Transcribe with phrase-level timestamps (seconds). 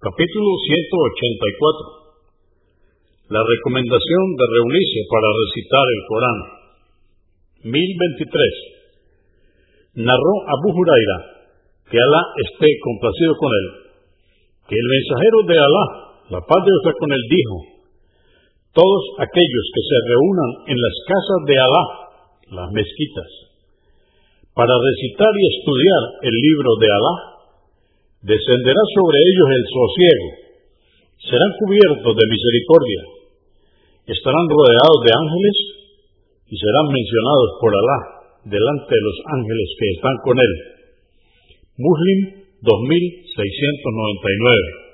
[0.00, 3.36] Capítulo 184.
[3.36, 6.40] La recomendación de reunirse para recitar el Corán.
[7.68, 10.00] 1023.
[10.00, 11.44] Narró Abu Huraira,
[11.84, 13.92] que Alá esté complacido con él,
[14.72, 15.84] que el mensajero de Alá,
[16.32, 17.84] la paz de Dios con él, dijo,
[18.72, 21.84] todos aquellos que se reúnan en las casas de Alá,
[22.56, 23.28] las mezquitas,
[24.56, 27.39] para recitar y estudiar el libro de Alá,
[28.22, 30.28] descenderá sobre ellos el sosiego,
[31.24, 33.02] serán cubiertos de misericordia,
[34.12, 35.56] estarán rodeados de ángeles
[36.50, 37.98] y serán mencionados por Alá
[38.44, 40.52] delante de los ángeles que están con él.
[41.76, 42.18] Muslim
[42.60, 44.89] 2699